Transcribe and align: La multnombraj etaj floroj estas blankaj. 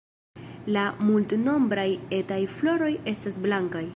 La 0.75 0.85
multnombraj 1.09 1.85
etaj 2.21 2.41
floroj 2.57 2.91
estas 3.15 3.41
blankaj. 3.47 3.87